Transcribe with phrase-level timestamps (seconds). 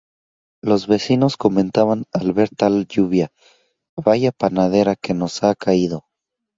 [0.63, 3.31] Los vecinos comentaban al ver tal lluvia:
[3.95, 6.05] "¡Vaya panadera que nos ha caído!